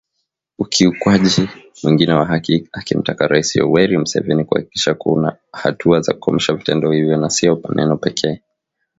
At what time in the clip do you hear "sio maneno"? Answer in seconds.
7.29-7.97